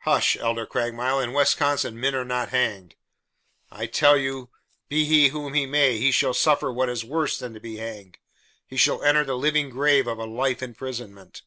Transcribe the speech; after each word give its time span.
"Hush, 0.00 0.36
Elder 0.38 0.66
Craigmile; 0.66 1.20
in 1.20 1.32
Wisconsin 1.32 2.00
men 2.00 2.16
are 2.16 2.24
not 2.24 2.48
hanged." 2.48 2.96
"I 3.70 3.86
tell 3.86 4.16
you 4.16 4.50
be 4.88 5.04
he 5.04 5.28
whom 5.28 5.54
he 5.54 5.66
may 5.66 5.98
he 5.98 6.10
shall 6.10 6.34
suffer 6.34 6.72
what 6.72 6.88
is 6.88 7.04
worse 7.04 7.38
than 7.38 7.54
to 7.54 7.60
be 7.60 7.76
hanged, 7.76 8.18
he 8.66 8.76
shall 8.76 9.04
enter 9.04 9.22
the 9.22 9.38
living 9.38 9.70
grave 9.70 10.08
of 10.08 10.18
a 10.18 10.26
life 10.26 10.64
imprisonment." 10.64 11.42